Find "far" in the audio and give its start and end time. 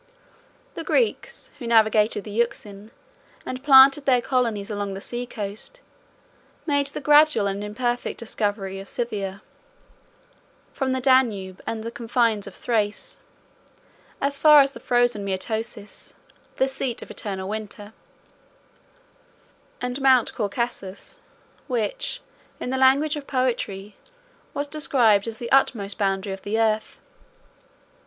14.39-14.61